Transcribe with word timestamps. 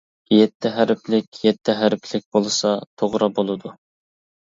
-يەتتە 0.35 0.71
ھەرپلىك، 0.77 1.27
يەتتە 1.49 1.77
ھەرپلىك 1.83 2.27
بولسا 2.39 2.75
توغرا 3.01 3.33
بولىدۇ. 3.41 3.81